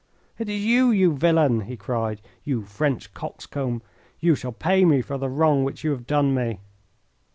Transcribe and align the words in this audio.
"It 0.39 0.49
is 0.49 0.65
you, 0.65 0.89
you 0.89 1.13
villain!" 1.13 1.61
he 1.61 1.77
cried. 1.77 2.23
"You 2.43 2.63
French 2.63 3.13
coxcomb. 3.13 3.83
You 4.19 4.33
shall 4.33 4.51
pay 4.51 4.83
me 4.83 5.03
for 5.03 5.19
the 5.19 5.29
wrong 5.29 5.63
which 5.63 5.83
you 5.83 5.91
have 5.91 6.07
done 6.07 6.33
me." 6.33 6.57